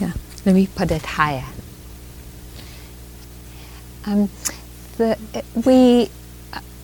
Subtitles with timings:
[0.00, 0.12] Yeah,
[0.44, 1.44] let me put it higher.
[4.06, 4.28] Um,
[4.96, 5.18] the,
[5.54, 6.10] we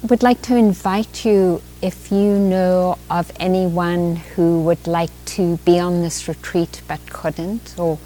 [0.02, 5.78] would like to invite you if you know of anyone who would like to be
[5.78, 7.98] on this retreat but couldn't, or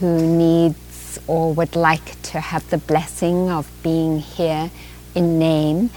[0.00, 4.70] who needs or would like to have the blessing of being here
[5.14, 5.90] in name,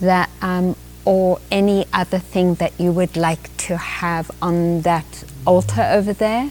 [0.00, 5.82] that um, or any other thing that you would like to have on that altar
[5.90, 6.50] over there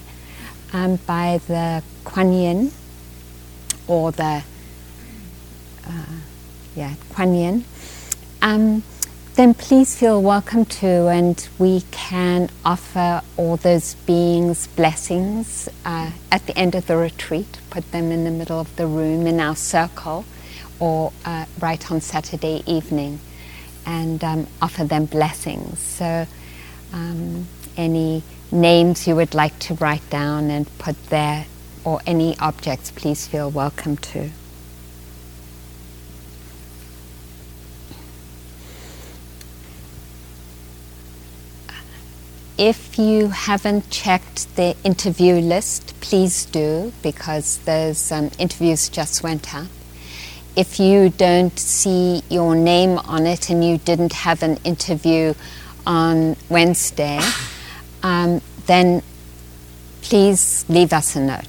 [0.74, 2.72] um, by the Kuan Yin
[3.88, 4.44] or the
[5.86, 6.06] uh,
[6.76, 7.66] yeah Kuan Yin,
[8.42, 8.84] um,
[9.36, 16.46] then please feel welcome to, and we can offer all those beings blessings uh, at
[16.48, 17.60] the end of the retreat.
[17.70, 20.26] Put them in the middle of the room in our circle,
[20.80, 23.20] or uh, right on Saturday evening
[23.86, 25.80] and um, offer them blessings.
[25.80, 26.28] So,
[26.94, 31.46] um, any names you would like to write down and put there,
[31.84, 34.30] or any objects, please feel welcome to.
[42.58, 49.54] If you haven't checked the interview list, please do because those um, interviews just went
[49.54, 49.68] up
[50.58, 55.36] if you don't see your name on it and you didn't have an interview
[55.86, 57.20] on Wednesday,
[58.08, 59.04] um, then
[60.02, 61.44] please leave us a note.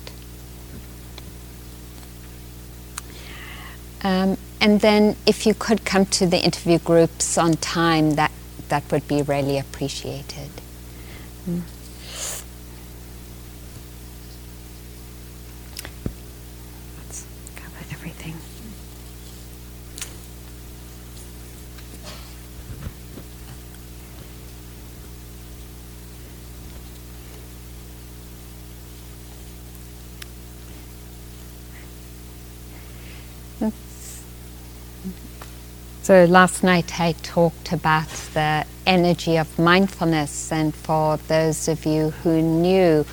[4.03, 8.33] Um, and then if you could come to the interview groups on time, that,
[8.71, 10.51] that would be really appreciated.
[11.49, 11.63] Mm.
[36.09, 42.13] So last night I talked about the energy of mindfulness, and for those of you
[42.23, 43.05] who knew,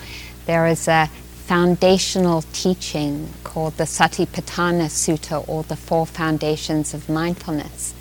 [0.46, 1.10] there is a
[1.44, 7.92] foundational teaching called the Satipatthana Sutta, or the Four Foundations of Mindfulness.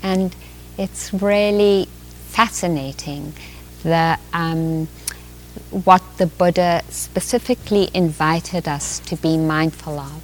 [0.00, 0.36] And
[0.78, 1.88] it's really
[2.28, 3.32] fascinating
[3.82, 4.86] the, um,
[5.70, 10.22] what the Buddha specifically invited us to be mindful of.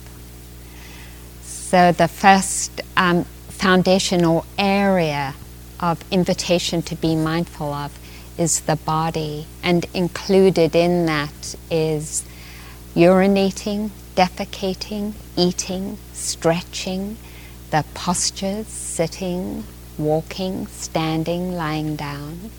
[1.43, 3.27] So the first um,
[3.63, 5.33] foundational area
[5.79, 7.97] of invitation to be mindful of
[8.37, 12.25] is the body, and included in that is
[12.97, 17.17] urinating, defecating, eating, stretching,
[17.71, 19.63] the postures, sitting,
[19.97, 22.51] walking, standing, lying down,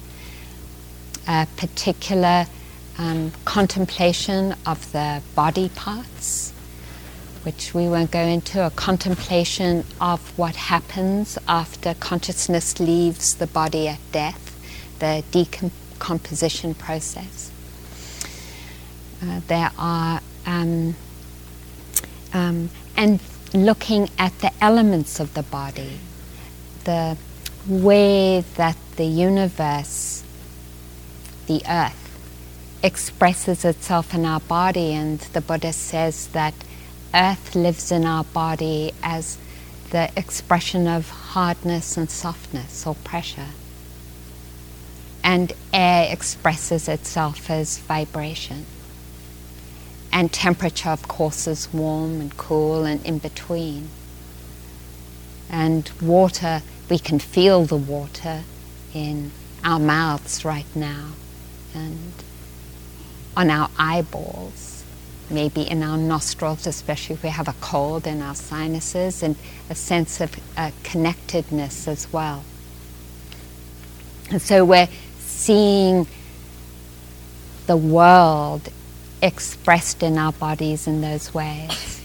[1.28, 2.46] a particular
[2.98, 6.53] um, contemplation of the body parts
[7.44, 13.88] which we won't go into, a contemplation of what happens after consciousness leaves the body
[13.88, 14.56] at death,
[15.00, 17.52] the decomposition process.
[19.22, 20.96] Uh, there are, um,
[22.34, 23.20] um, and
[23.54, 26.00] looking at the elements of the body,
[26.86, 27.18] the
[27.68, 30.24] way that the universe,
[31.48, 32.00] the earth,
[32.82, 36.54] expresses itself in our body, and the Buddha says that
[37.14, 39.38] earth lives in our body as
[39.92, 43.50] the expression of hardness and softness or pressure.
[45.24, 48.66] And air expresses itself as vibration.
[50.12, 53.90] And temperature, of course, is warm and cool and in between.
[55.50, 58.44] And water, we can feel the water
[58.94, 59.32] in
[59.64, 61.12] our mouths right now
[61.74, 62.14] and
[63.38, 64.73] on our eyeballs
[65.34, 69.36] maybe in our nostrils, especially if we have a cold in our sinuses, and
[69.70, 72.44] a sense of uh, connectedness as well.
[74.30, 74.90] And so we're
[75.20, 76.08] seeing
[77.68, 78.70] the world
[79.22, 82.02] expressed in our bodies in those ways.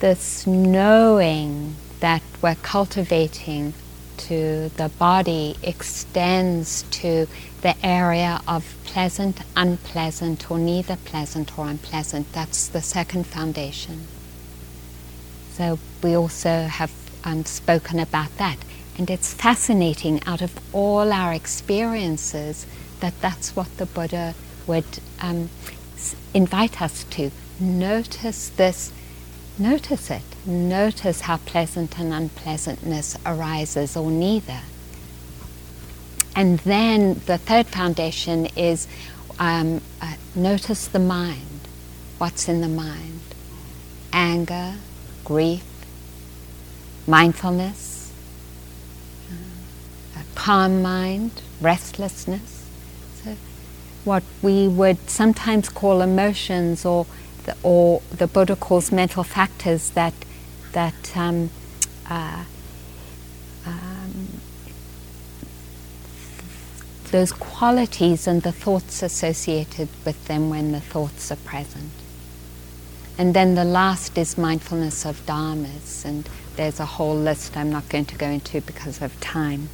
[0.00, 3.72] This knowing that we're cultivating
[4.18, 7.26] to the body extends to
[7.62, 12.32] the area of pleasant, unpleasant, or neither pleasant or unpleasant.
[12.32, 14.06] That's the second foundation.
[15.52, 16.92] So we also have
[17.24, 18.58] um, spoken about that.
[18.98, 22.66] And it's fascinating out of all our experiences
[23.00, 24.34] that that's what the Buddha
[24.66, 25.50] would um,
[26.32, 27.30] invite us to.
[27.58, 28.92] Notice this
[29.58, 30.22] notice it.
[30.46, 34.60] Notice how pleasant and unpleasantness arises, or neither.
[36.34, 38.86] And then the third foundation is
[39.38, 41.68] um, uh, notice the mind,
[42.18, 43.20] what's in the mind
[44.12, 44.74] anger,
[45.24, 45.64] grief,
[47.06, 48.10] mindfulness,
[49.30, 52.66] uh, a calm mind, restlessness.
[53.22, 53.36] So,
[54.04, 57.06] what we would sometimes call emotions, or
[57.46, 60.12] the, or the Buddha calls mental factors that
[60.72, 61.48] that um,
[62.10, 62.44] uh,
[63.64, 64.40] um,
[67.12, 71.90] those qualities and the thoughts associated with them when the thoughts are present.
[73.16, 77.88] And then the last is mindfulness of dharmas, and there's a whole list I'm not
[77.88, 79.70] going to go into because of time.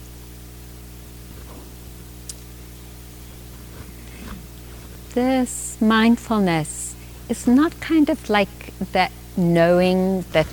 [5.14, 6.91] This mindfulness
[7.32, 8.54] is not kind of like
[8.92, 10.46] that knowing that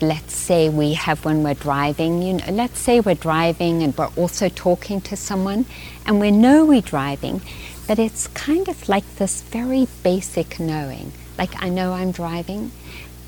[0.00, 4.14] let's say we have when we're driving, you know, let's say we're driving and we're
[4.16, 5.66] also talking to someone
[6.06, 7.42] and we know we're driving,
[7.86, 11.12] but it's kind of like this very basic knowing.
[11.36, 12.72] Like I know I'm driving,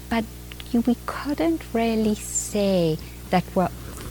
[0.08, 0.24] but
[0.72, 2.96] we couldn't really say
[3.28, 3.68] that we're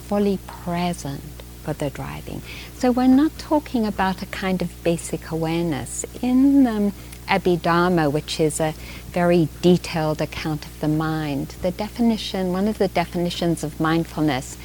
[0.08, 2.42] fully present for the driving.
[2.78, 6.04] So we're not talking about a kind of basic awareness.
[6.22, 6.92] In um,
[7.28, 8.74] Abhidharma, which is a
[9.10, 14.56] very detailed account of the mind, the definition, one of the definitions of mindfulness,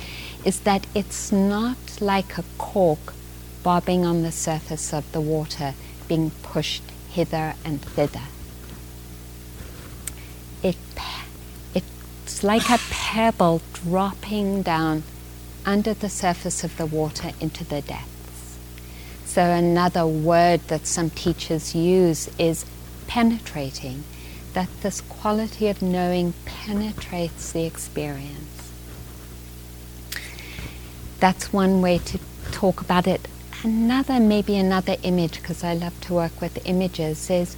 [0.43, 3.13] is that it's not like a cork
[3.63, 5.73] bobbing on the surface of the water,
[6.07, 8.21] being pushed hither and thither.
[10.63, 10.77] It,
[11.75, 15.03] it's like a pebble dropping down
[15.65, 18.18] under the surface of the water into the depths.
[19.29, 22.65] So, another word that some teachers use is
[23.05, 24.03] penetrating,
[24.53, 28.71] that this quality of knowing penetrates the experience.
[31.19, 32.19] That's one way to
[32.51, 33.27] talk about it.
[33.61, 37.55] Another, maybe another image, because I love to work with images, is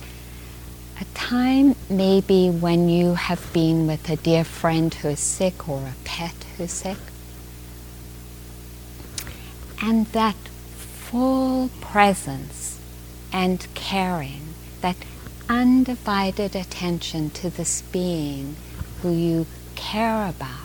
[1.00, 5.80] a time maybe when you have been with a dear friend who is sick or
[5.80, 6.98] a pet who's sick.
[9.82, 10.36] And that
[11.12, 12.80] full presence
[13.34, 14.96] and caring, that
[15.50, 18.56] undivided attention to this being
[19.02, 20.56] who you care about.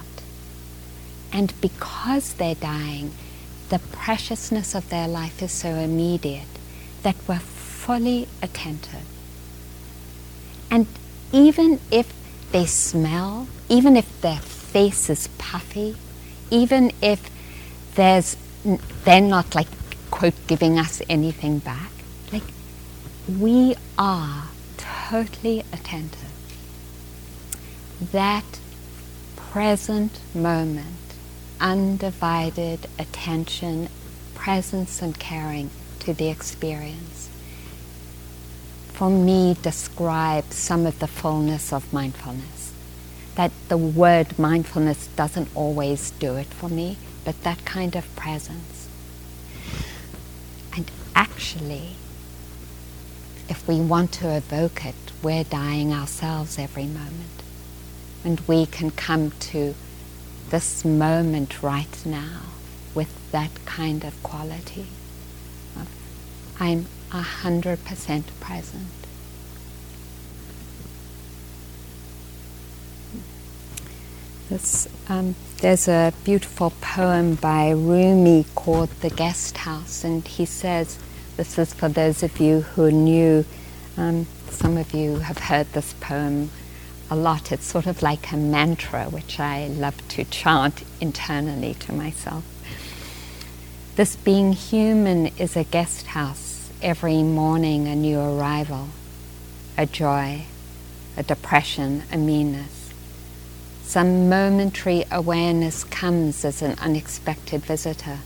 [1.32, 3.10] And because they're dying,
[3.70, 6.46] the preciousness of their life is so immediate
[7.02, 9.04] that we're fully attentive.
[10.70, 10.86] And
[11.32, 12.12] even if
[12.52, 15.96] they smell, even if their face is puffy,
[16.50, 17.30] even if
[17.96, 18.36] there's
[19.04, 19.68] they're not like
[20.16, 21.90] quote, giving us anything back.
[22.32, 22.42] Like,
[23.28, 24.44] we are
[24.78, 26.32] totally attentive.
[28.12, 28.58] That
[29.36, 30.86] present moment,
[31.60, 33.90] undivided attention,
[34.34, 35.68] presence, and caring
[36.00, 37.28] to the experience,
[38.94, 42.72] for me, describes some of the fullness of mindfulness.
[43.34, 48.75] That the word mindfulness doesn't always do it for me, but that kind of presence
[51.16, 51.96] actually,
[53.48, 57.42] if we want to evoke it, we're dying ourselves every moment.
[58.24, 59.74] And we can come to
[60.50, 62.42] this moment right now
[62.94, 64.86] with that kind of quality
[66.58, 68.86] I'm a hundred percent present.
[74.48, 80.98] This, um, there's a beautiful poem by Rumi called The Guest House, and he says,
[81.36, 83.44] this is for those of you who knew,
[83.96, 86.50] um, some of you have heard this poem
[87.10, 87.52] a lot.
[87.52, 92.44] It's sort of like a mantra, which I love to chant internally to myself.
[93.96, 98.88] This being human is a guest house, every morning a new arrival,
[99.78, 100.42] a joy,
[101.16, 102.76] a depression, a meanness
[103.86, 108.18] some momentary awareness comes as an unexpected visitor.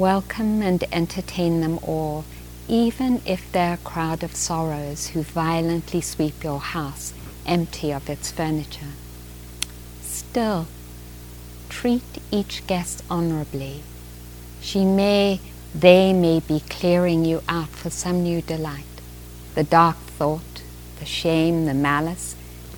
[0.00, 2.24] Welcome and entertain them all,
[2.68, 7.12] even if they're a crowd of sorrows who violently sweep your house
[7.44, 8.94] empty of its furniture.
[10.00, 10.68] Still,
[11.68, 13.82] treat each guest honorably.
[14.62, 15.38] She may,
[15.74, 19.02] they may be clearing you out for some new delight.
[19.54, 20.62] The dark thought,
[20.98, 22.36] the shame, the malice,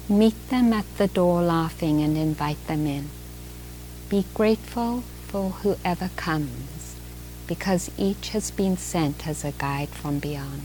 [0.09, 3.11] Meet them at the door laughing and invite them in.
[4.09, 6.72] Be grateful for whoever comes,
[7.53, 10.63] because each has been sent as a guide from beyond.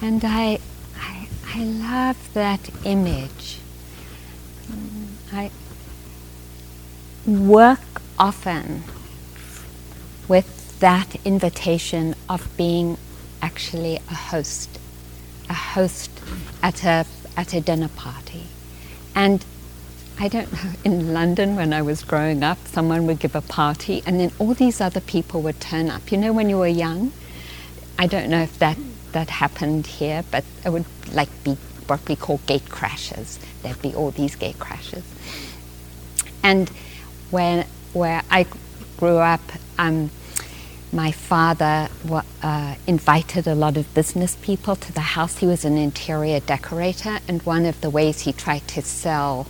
[0.00, 0.58] And I,
[0.98, 3.58] I, I love that image.
[5.30, 5.50] I
[7.26, 8.82] work often
[10.26, 12.96] with that invitation of being
[13.42, 14.78] actually a host,
[15.50, 16.10] a host
[16.62, 17.04] at a,
[17.36, 18.44] at a dinner party.
[19.18, 19.44] And
[20.20, 24.00] I don't know, in London when I was growing up, someone would give a party
[24.06, 26.12] and then all these other people would turn up.
[26.12, 27.12] You know, when you were young,
[27.98, 28.78] I don't know if that,
[29.10, 31.56] that happened here, but it would like be
[31.88, 33.40] what we call gate crashes.
[33.62, 35.02] There'd be all these gate crashes.
[36.44, 36.68] And
[37.32, 38.46] when, where I
[38.98, 39.40] grew up,
[39.78, 40.10] um,
[40.92, 41.88] my father
[42.42, 45.38] uh, invited a lot of business people to the house.
[45.38, 49.46] He was an interior decorator, and one of the ways he tried to sell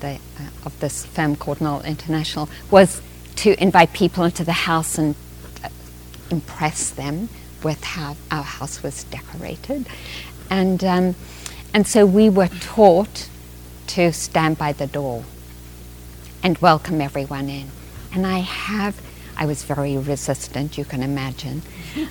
[0.00, 3.00] the, uh, of this firm called Knoll International was
[3.36, 5.14] to invite people into the house and
[5.64, 5.68] uh,
[6.30, 7.28] impress them
[7.62, 9.86] with how our house was decorated.
[10.50, 11.14] And, um,
[11.72, 13.28] and so we were taught
[13.88, 15.24] to stand by the door
[16.42, 17.68] and welcome everyone in.
[18.12, 19.00] And I have
[19.38, 21.62] I was very resistant, you can imagine.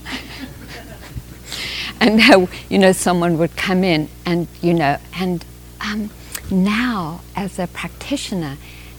[2.00, 5.44] and how, you know, someone would come in and, you know, and
[5.82, 6.10] um,
[6.50, 8.58] now as a practitioner,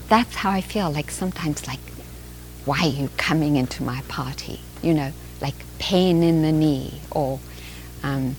[0.09, 0.91] that's how I feel.
[0.91, 1.81] Like sometimes, like,
[2.65, 4.61] why are you coming into my party?
[4.83, 7.41] You know, like pain in the knee or
[8.03, 8.37] um,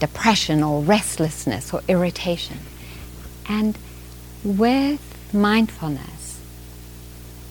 [0.00, 2.58] depression or restlessness or irritation.
[3.48, 3.78] And
[4.42, 5.00] with
[5.32, 6.19] mindfulness,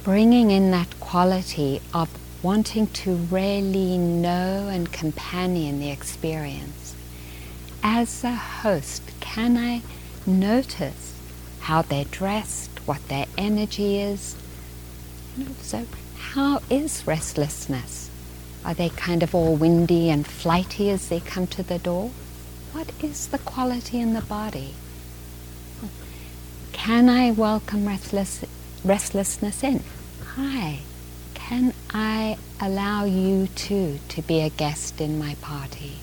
[0.03, 2.09] bringing in that quality of
[2.41, 6.95] wanting to really know and companion the experience.
[7.83, 9.81] As a host, can I
[10.25, 11.13] notice
[11.61, 14.35] how they're dressed, what their energy is?
[15.61, 15.85] so,
[16.17, 18.09] how is restlessness?
[18.63, 22.11] Are they kind of all windy and flighty as they come to the door?
[22.71, 24.75] What is the quality in the body?
[26.71, 28.43] Can I welcome restless,
[28.83, 29.83] restlessness in?
[30.35, 30.79] Hi,
[31.33, 35.97] can I allow you too to be a guest in my party?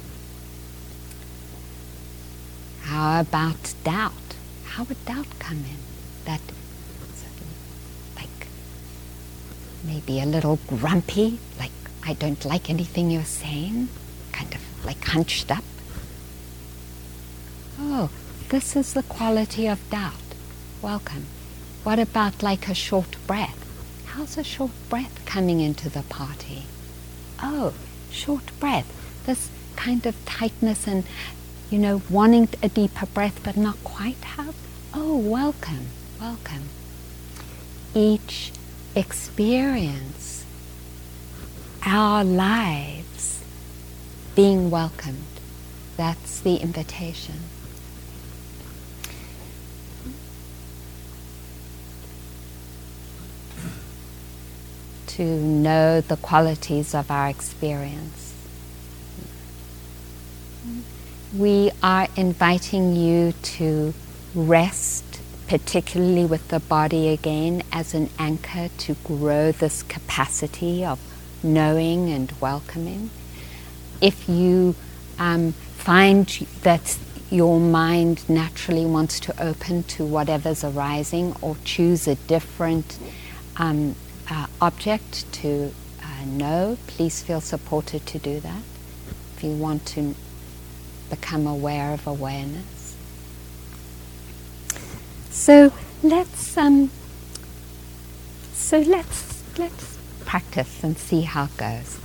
[2.82, 4.12] How about doubt?
[4.64, 5.78] How would doubt come in?
[6.24, 6.40] That
[8.16, 8.48] like
[9.84, 11.72] maybe a little grumpy, like
[12.04, 13.88] I don't like anything you're saying,
[14.32, 15.64] kind of like hunched up.
[17.78, 18.10] Oh,
[18.48, 20.14] this is the quality of doubt.
[20.82, 21.26] Welcome.
[21.86, 23.62] What about like a short breath?
[24.06, 26.64] how's a short breath coming into the party?
[27.40, 27.74] Oh,
[28.10, 28.90] short breath.
[29.24, 31.04] This kind of tightness and,
[31.70, 34.56] you know, wanting a deeper breath but not quite have.
[34.92, 35.86] Oh, welcome,
[36.20, 36.70] welcome.
[37.94, 38.50] Each
[38.96, 40.44] experience,
[41.84, 43.44] our lives
[44.34, 45.38] being welcomed.
[45.96, 47.36] That's the invitation.
[55.16, 58.34] To know the qualities of our experience.
[61.34, 63.94] We are inviting you to
[64.34, 71.00] rest, particularly with the body again, as an anchor to grow this capacity of
[71.42, 73.08] knowing and welcoming.
[74.02, 74.74] If you
[75.18, 76.26] um, find
[76.60, 76.98] that
[77.30, 82.98] your mind naturally wants to open to whatever's arising or choose a different
[83.56, 83.96] um,
[84.30, 88.62] uh, object to uh, know, please feel supported to do that.
[89.36, 90.14] If you want to
[91.10, 92.96] become aware of awareness.
[95.30, 96.90] So let's um,
[98.52, 101.98] so let's let's practice and see how it goes.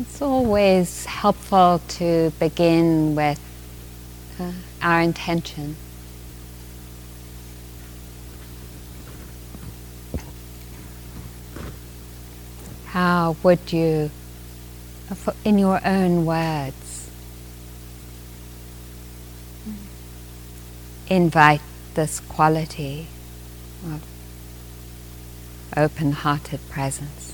[0.00, 3.38] It's always helpful to begin with
[4.40, 5.76] uh, our intention.
[12.86, 14.10] How would you,
[15.44, 17.10] in your own words,
[21.08, 21.60] invite
[21.92, 23.08] this quality
[23.84, 24.02] of
[25.76, 27.31] open hearted presence?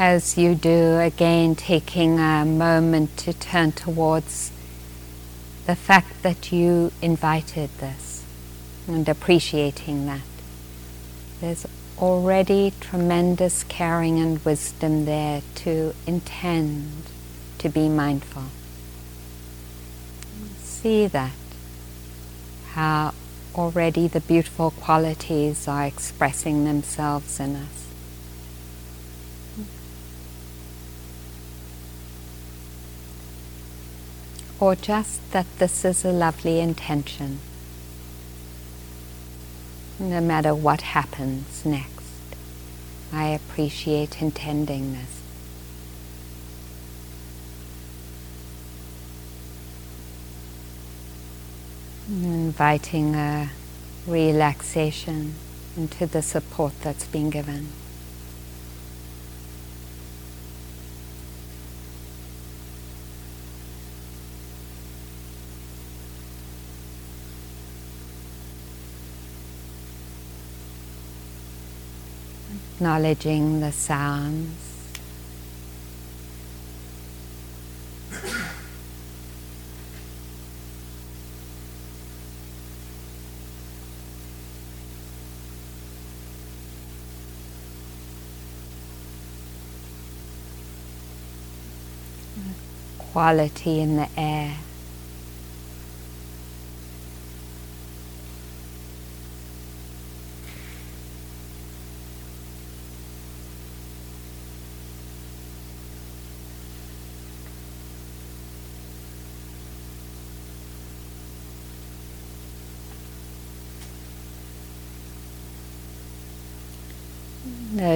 [0.00, 4.50] As you do, again taking a moment to turn towards
[5.66, 8.24] the fact that you invited this
[8.88, 10.22] and appreciating that.
[11.42, 11.66] There's
[11.98, 17.02] already tremendous caring and wisdom there to intend
[17.58, 18.44] to be mindful.
[20.60, 21.32] See that,
[22.72, 23.12] how
[23.54, 27.79] already the beautiful qualities are expressing themselves in us.
[34.60, 37.40] Or just that this is a lovely intention
[40.00, 41.90] no matter what happens next.
[43.12, 45.20] I appreciate intending this.
[52.08, 53.50] Inviting a
[54.06, 55.34] relaxation
[55.76, 57.68] into the support that's been given.
[72.80, 74.56] Acknowledging the sounds.
[93.12, 94.56] quality in the air.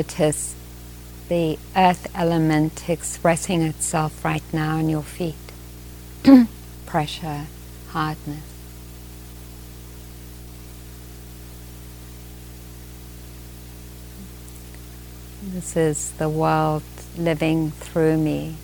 [0.04, 0.54] Notice
[1.28, 5.34] the earth element expressing itself right now in your feet.
[6.86, 7.46] Pressure,
[7.88, 8.42] hardness.
[15.42, 16.82] This is the world
[17.16, 18.56] living through me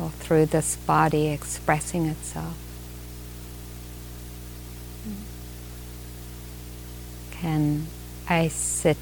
[0.00, 2.56] or through this body expressing itself.
[7.30, 7.86] Can
[8.28, 8.96] I sit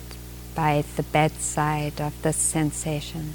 [0.56, 3.34] by the bedside of this sensation.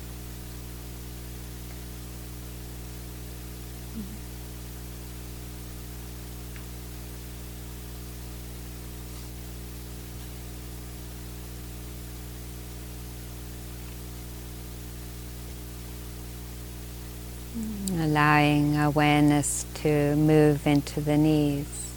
[17.99, 21.90] Allowing awareness to move into the knees.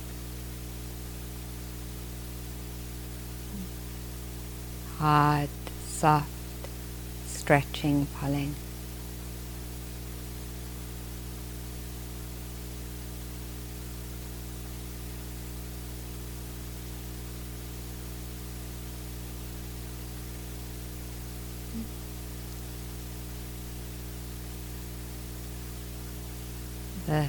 [4.98, 5.48] Hard,
[5.86, 6.28] soft,
[7.26, 8.54] stretching, pulling.
[27.06, 27.28] The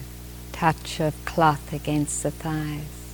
[0.54, 3.05] touch of cloth against the thighs.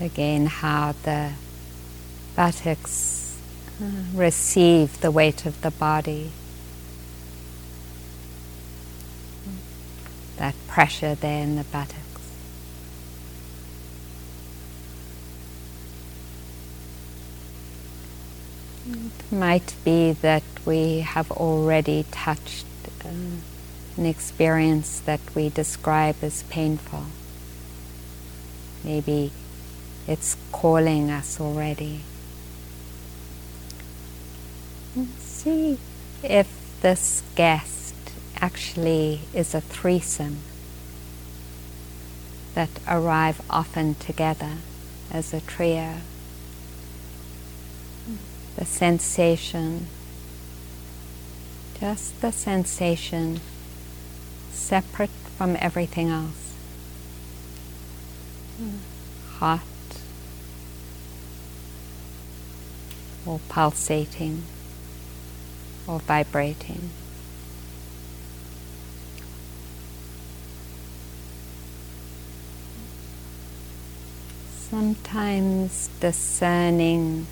[0.00, 1.32] Again how the
[2.34, 3.38] buttocks
[3.80, 6.30] uh, receive the weight of the body.
[10.36, 12.00] That pressure there in the buttocks.
[18.90, 22.66] It might be that we have already touched
[23.04, 23.08] uh,
[23.96, 27.04] an experience that we describe as painful.
[28.82, 29.32] Maybe
[30.06, 32.00] it's calling us already.
[35.18, 35.78] See
[36.22, 36.48] if
[36.82, 37.94] this guest
[38.40, 40.38] actually is a threesome
[42.54, 44.58] that arrive often together
[45.10, 45.94] as a trio.
[48.56, 49.88] The sensation,
[51.80, 53.40] just the sensation
[54.52, 56.54] separate from everything else.
[59.38, 59.62] Hot
[63.26, 64.42] or pulsating
[65.86, 66.90] or vibrating.
[74.70, 77.26] Sometimes discerning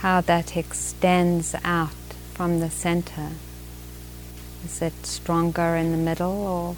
[0.00, 1.90] how that extends out
[2.32, 3.30] from the center.
[4.64, 6.76] Is it stronger in the middle or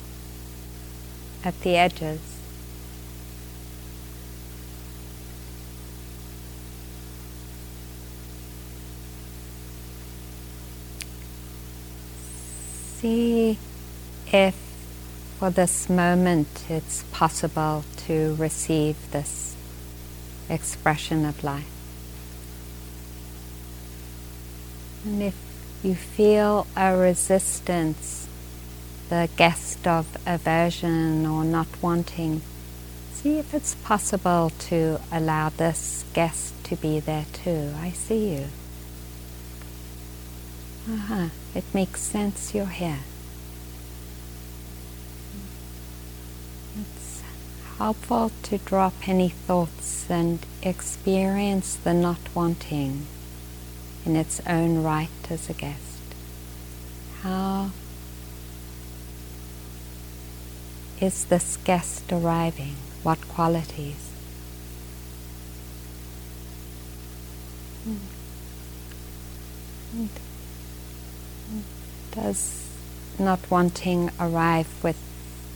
[1.47, 2.36] at the edges.
[13.07, 13.57] See
[14.33, 14.57] if
[15.38, 19.55] for this moment it's possible to receive this
[20.51, 21.71] expression of life.
[25.05, 25.37] And if
[25.85, 28.27] you feel a resistance,
[29.09, 32.42] the guest of aversion or not wanting,
[33.12, 37.73] see if it's possible to allow this guest to be there too.
[37.81, 38.47] I see you.
[40.88, 41.29] Uh-huh.
[41.53, 43.01] It makes sense you're here.
[46.81, 47.22] It's
[47.79, 53.07] helpful to drop any thoughts and experience the not wanting
[54.05, 55.99] in its own right as a guest.
[57.22, 57.70] How
[61.01, 62.77] is this guest arriving?
[63.03, 64.11] What qualities?
[72.12, 72.68] Does
[73.18, 74.98] not wanting arrive with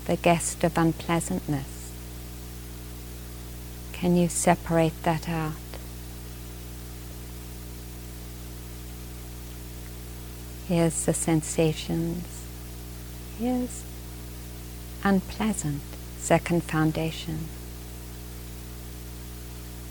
[0.06, 1.92] the guest of unpleasantness?
[3.92, 5.52] Can you separate that out?
[10.68, 12.44] Here's the sensations.
[13.38, 13.84] Here's
[15.02, 15.82] unpleasant,
[16.18, 17.46] second foundation.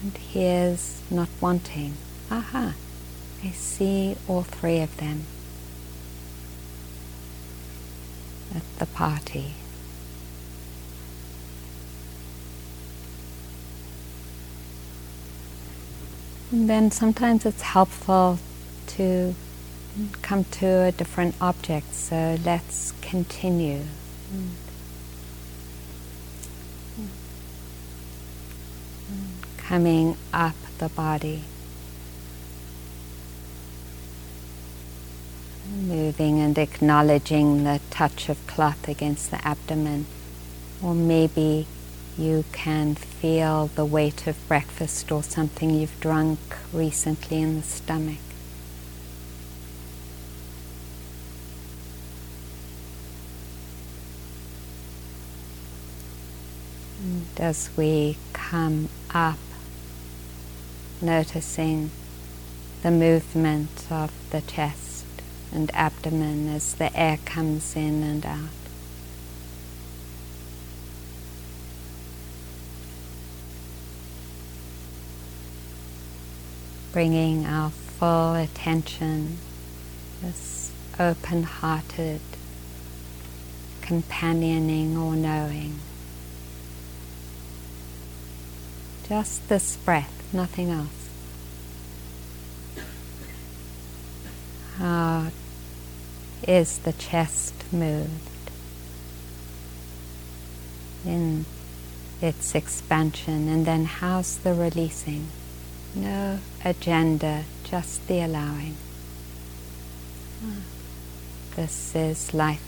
[0.01, 1.95] And here's not wanting.
[2.31, 2.75] Aha,
[3.43, 5.25] I see all three of them
[8.79, 9.53] the party.
[16.51, 18.39] And then sometimes it's helpful
[18.87, 19.35] to
[20.21, 21.93] come to a different object.
[21.93, 23.83] So let's continue.
[24.33, 24.49] Mm.
[29.11, 29.57] Mm.
[29.57, 31.43] Coming up the body.
[35.79, 40.07] Moving and acknowledging the touch of cloth against the abdomen.
[40.83, 41.67] Or maybe
[42.17, 46.39] you can feel the weight of breakfast or something you've drunk
[46.73, 48.17] recently in the stomach.
[57.39, 59.39] as we come up,
[61.01, 61.89] noticing
[62.83, 64.88] the movement of the chest
[65.51, 68.49] and abdomen as the air comes in and out.
[76.91, 79.37] Bringing our full attention,
[80.21, 82.21] this open hearted
[83.81, 85.79] companioning or knowing.
[89.07, 90.98] Just this breath, nothing else.
[94.79, 95.27] How
[96.47, 98.09] is the chest moved
[101.05, 101.45] in
[102.21, 105.27] its expansion, and then how's the releasing?
[105.93, 108.77] No agenda, just the allowing.
[111.57, 112.63] This is life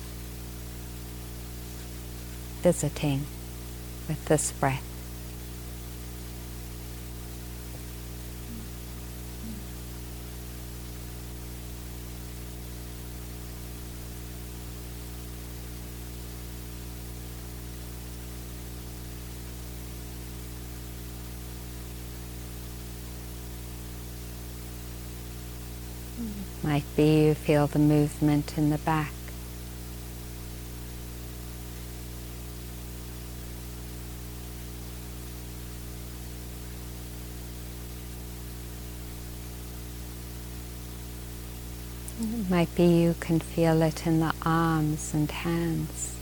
[2.61, 3.25] visiting
[4.09, 4.90] with this breath.
[26.99, 29.13] You feel the movement in the back.
[42.21, 46.20] It might be you can feel it in the arms and hands.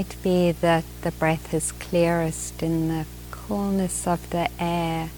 [0.00, 5.10] Might be that the breath is clearest in the coolness of the air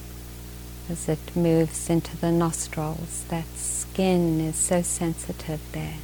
[0.91, 3.25] as it moves into the nostrils.
[3.29, 5.99] That skin is so sensitive there.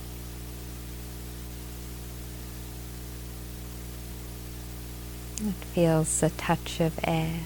[5.40, 7.40] It feels the touch of air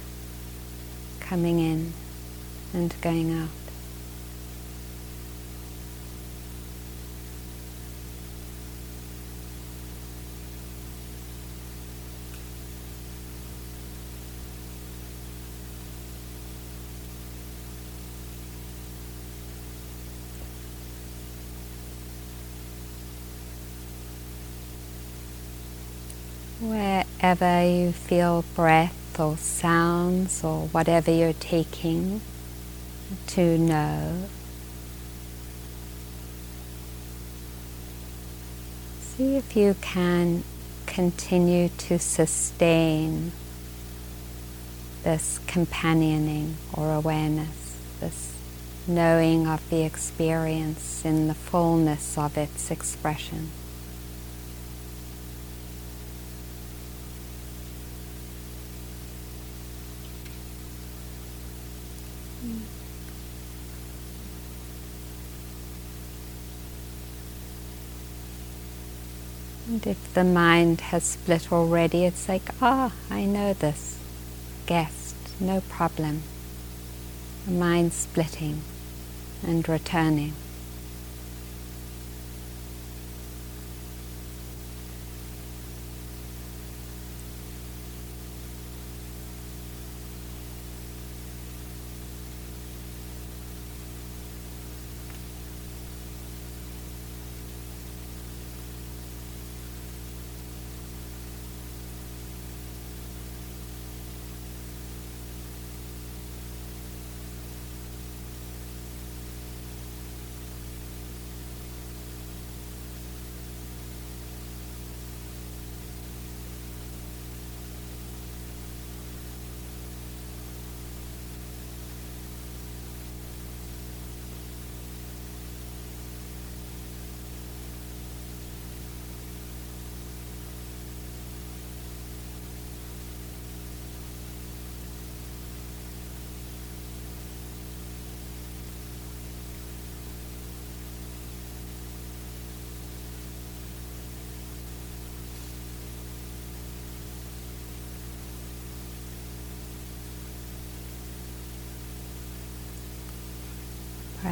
[1.19, 1.95] coming in
[2.75, 3.62] and going out.
[27.41, 32.21] Wherever you feel breath or sounds or whatever you're taking
[33.27, 34.25] to know.
[39.01, 40.45] See if you can
[40.87, 43.33] continue to sustain
[45.03, 48.35] this companioning or awareness, this
[48.87, 53.51] knowing of the experience in the fullness of its expression.
[69.85, 73.99] If the mind has split already, it's like, ah, oh, I know this.
[74.67, 76.23] Guest, no problem.
[77.47, 78.63] The mind splitting
[79.43, 80.35] and returning.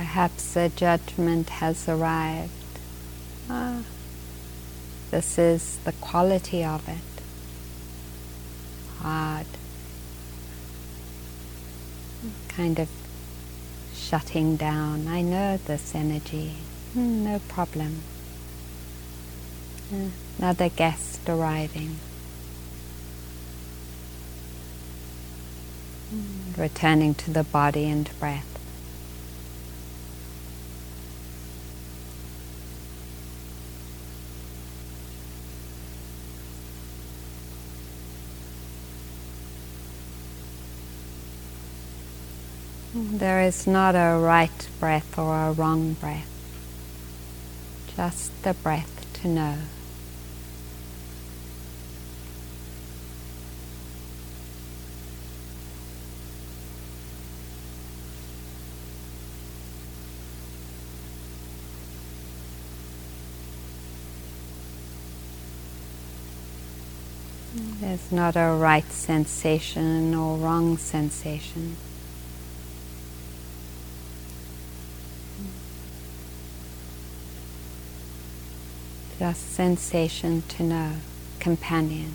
[0.00, 2.78] Perhaps a judgment has arrived.
[3.50, 3.82] Ah,
[5.10, 7.22] this is the quality of it.
[9.00, 9.46] Hard.
[12.48, 12.88] Kind of
[13.94, 15.06] shutting down.
[15.06, 16.54] I know this energy.
[16.94, 18.00] Hmm, no problem.
[20.38, 21.96] Another guest arriving.
[26.08, 28.49] Hmm, returning to the body and breath.
[43.20, 46.26] There is not a right breath or a wrong breath,
[47.94, 49.58] just the breath to know.
[67.82, 71.76] There's not a right sensation or wrong sensation.
[79.20, 80.92] Just sensation to know,
[81.40, 82.10] companion.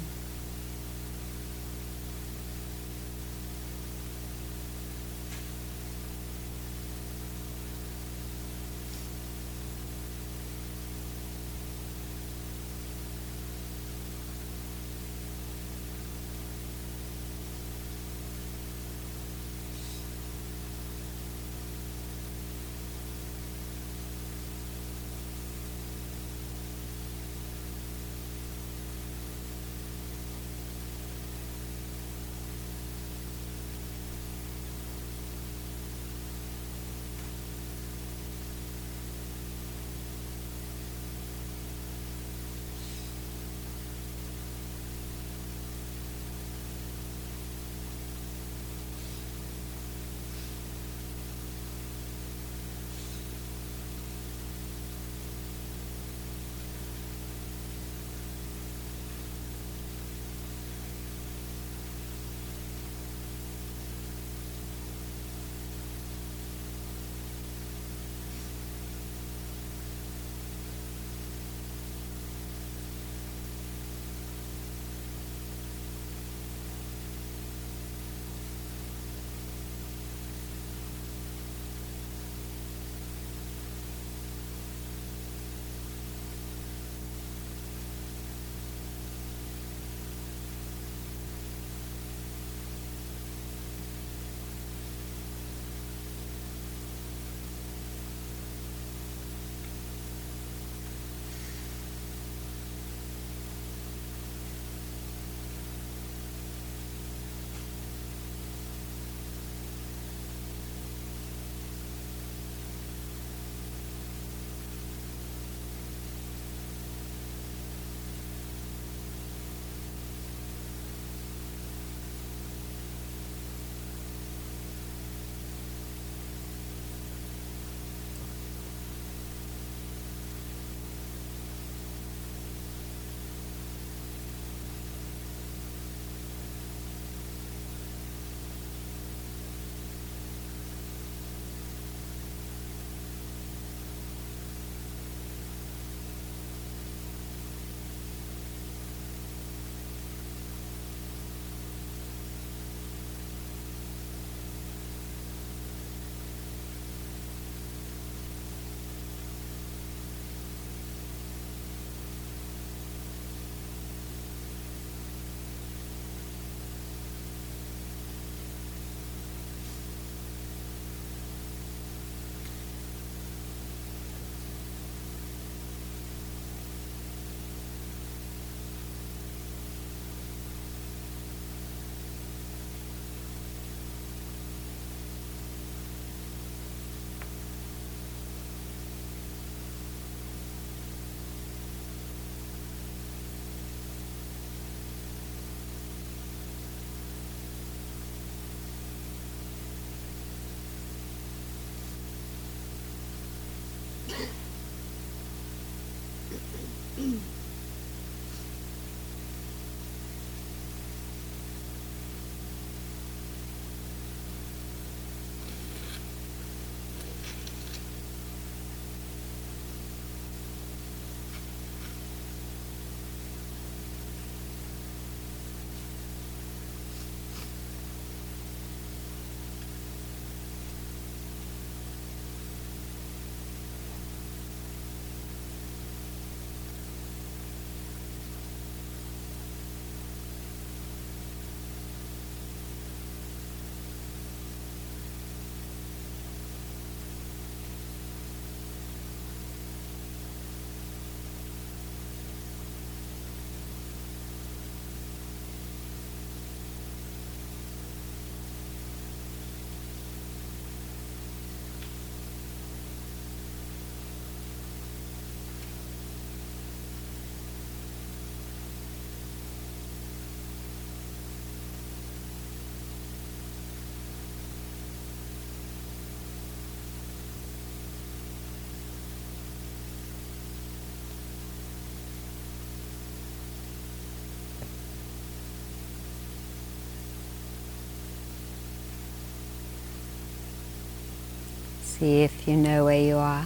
[291.99, 293.45] See if you know where you are.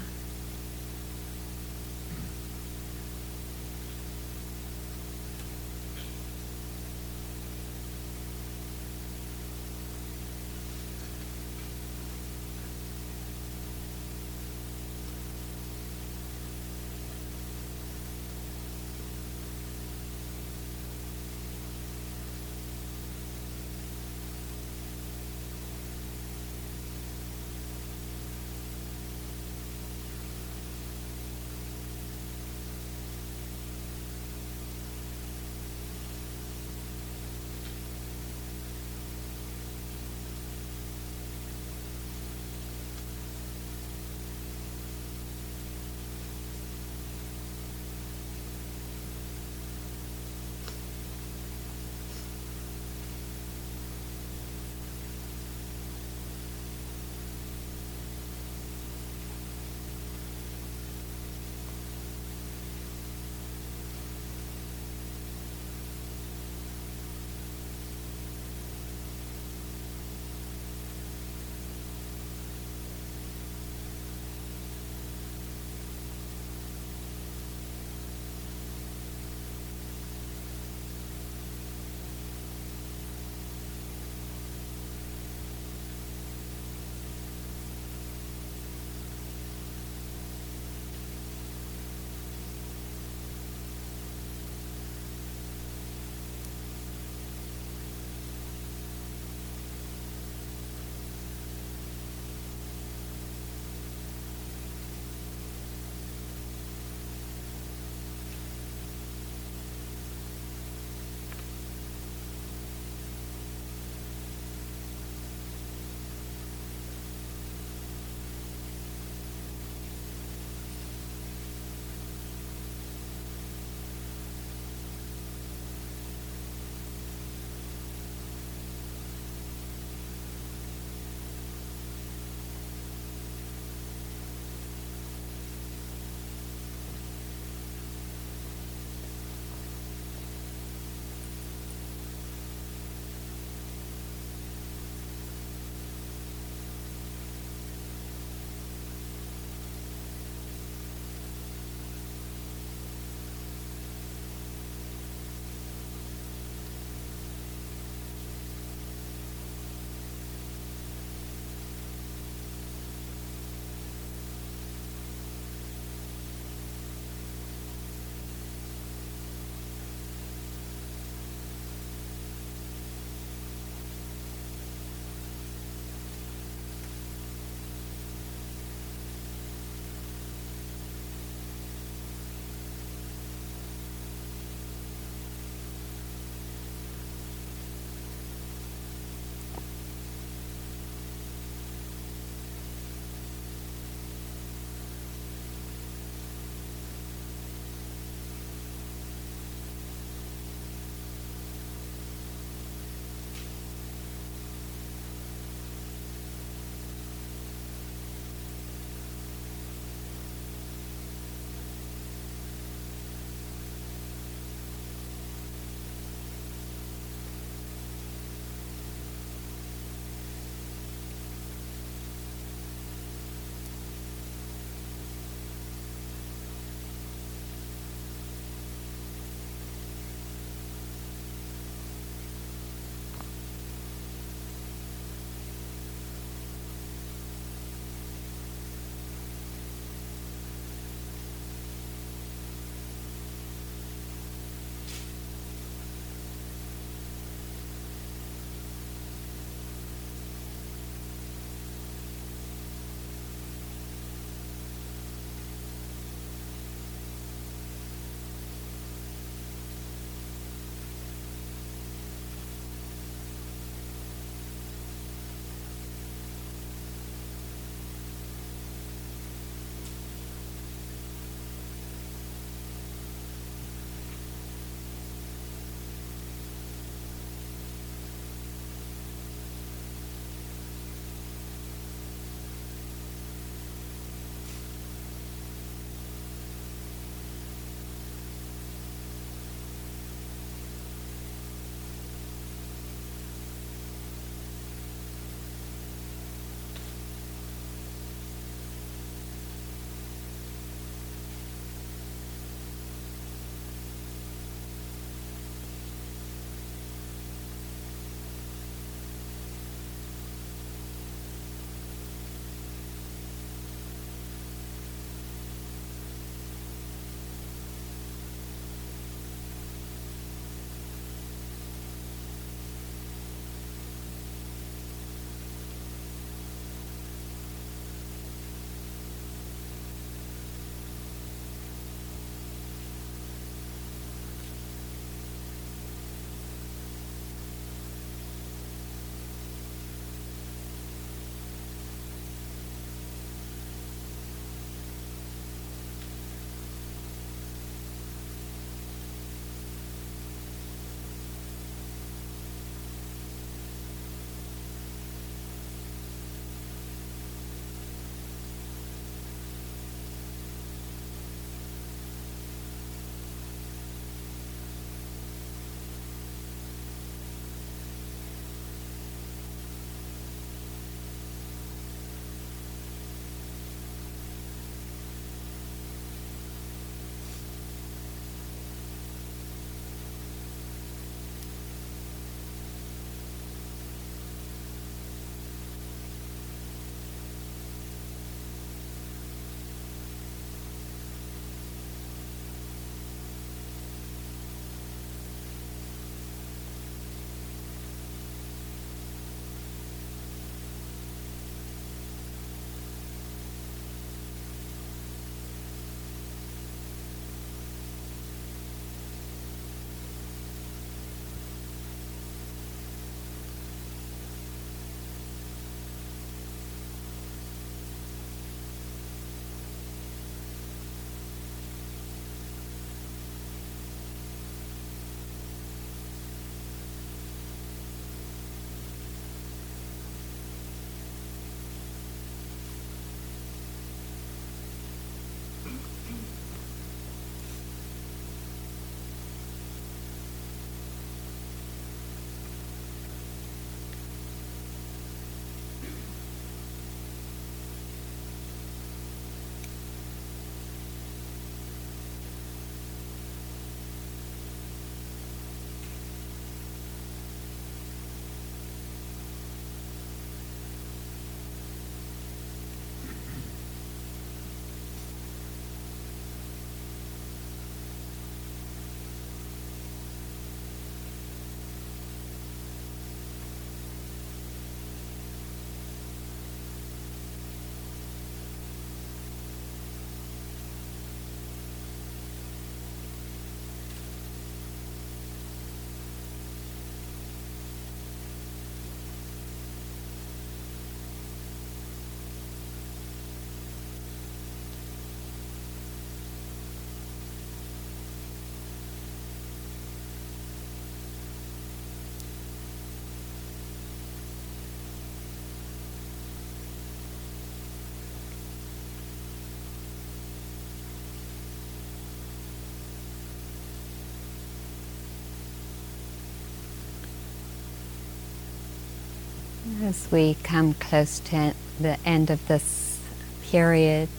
[519.78, 523.00] As we come close to the end of this
[523.44, 524.10] period,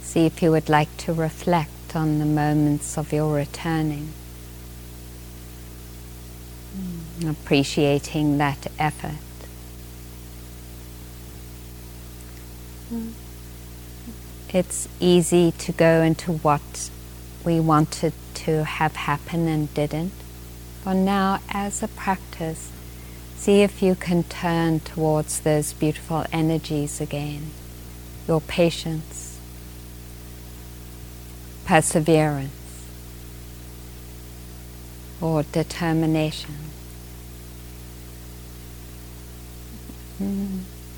[0.00, 4.12] see if you would like to reflect on the moments of your returning,
[7.26, 9.16] appreciating that effort.
[14.50, 16.90] It's easy to go into what
[17.44, 20.12] we wanted to have happen and didn't.
[20.84, 22.70] But now, as a practice,
[23.40, 27.50] see if you can turn towards those beautiful energies again.
[28.28, 29.38] Your patience,
[31.64, 32.84] perseverance,
[35.22, 36.54] or determination.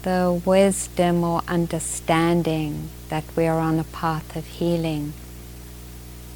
[0.02, 5.12] The wisdom or understanding that we are on a path of healing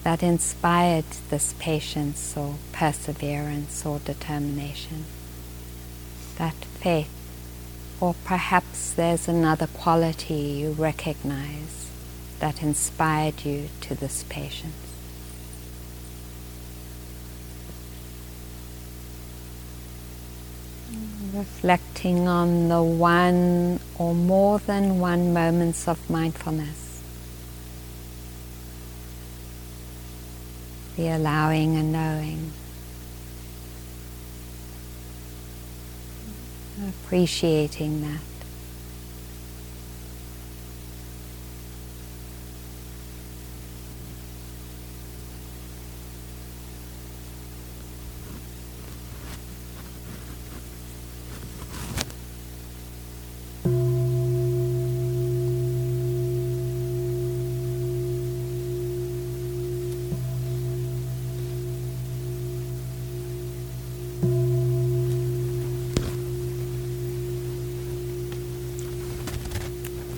[0.04, 5.04] that inspired this patience or perseverance or determination,
[6.36, 7.10] that faith,
[8.00, 11.90] or perhaps there's another quality you recognize
[12.38, 14.86] that inspired you to this patience.
[21.36, 27.02] reflecting on the one or more than one moments of mindfulness.
[30.96, 32.52] The allowing and knowing.
[36.84, 38.35] Appreciating that.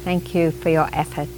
[0.09, 1.38] Thank you for your efforts.